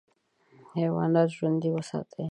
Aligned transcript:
حیوانات 0.75 1.29
ژوندي 1.37 1.69
وساتې. 1.73 2.19